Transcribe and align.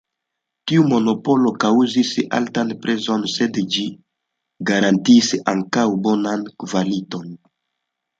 Tiu 0.69 0.83
monopolo 0.91 1.49
kaŭzis 1.63 2.13
altan 2.37 2.71
prezon, 2.85 3.25
sed 3.33 3.59
ĝi 3.75 3.83
garantiis 4.71 5.29
ankaŭ 5.53 5.85
bonan 6.09 6.47
kvaliton. 6.65 7.29